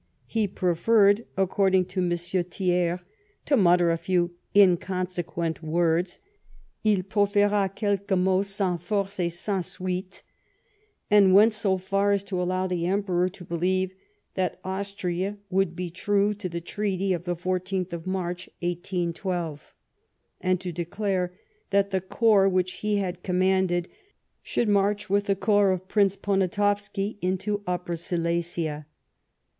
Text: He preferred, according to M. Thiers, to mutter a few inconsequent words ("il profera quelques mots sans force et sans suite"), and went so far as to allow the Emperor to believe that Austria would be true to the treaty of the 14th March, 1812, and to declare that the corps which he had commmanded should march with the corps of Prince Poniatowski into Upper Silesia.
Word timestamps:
He 0.25 0.47
preferred, 0.47 1.27
according 1.37 1.85
to 1.93 1.99
M. 2.01 2.09
Thiers, 2.17 3.01
to 3.45 3.55
mutter 3.55 3.91
a 3.91 3.97
few 3.97 4.33
inconsequent 4.55 5.61
words 5.61 6.19
("il 6.83 7.03
profera 7.03 7.69
quelques 7.69 8.17
mots 8.17 8.49
sans 8.49 8.81
force 8.81 9.19
et 9.19 9.29
sans 9.31 9.61
suite"), 9.63 10.23
and 11.11 11.35
went 11.35 11.53
so 11.53 11.77
far 11.77 12.13
as 12.13 12.23
to 12.23 12.41
allow 12.41 12.65
the 12.65 12.87
Emperor 12.87 13.29
to 13.29 13.45
believe 13.45 13.93
that 14.33 14.59
Austria 14.63 15.37
would 15.51 15.75
be 15.75 15.91
true 15.91 16.33
to 16.33 16.49
the 16.49 16.61
treaty 16.61 17.13
of 17.13 17.25
the 17.25 17.35
14th 17.35 17.91
March, 18.07 18.47
1812, 18.61 19.75
and 20.41 20.59
to 20.59 20.71
declare 20.71 21.37
that 21.69 21.91
the 21.91 22.01
corps 22.01 22.49
which 22.49 22.71
he 22.79 22.95
had 22.97 23.21
commmanded 23.21 23.87
should 24.41 24.67
march 24.67 25.11
with 25.11 25.25
the 25.25 25.35
corps 25.35 25.69
of 25.69 25.87
Prince 25.87 26.15
Poniatowski 26.15 27.19
into 27.21 27.61
Upper 27.67 27.95
Silesia. 27.95 28.87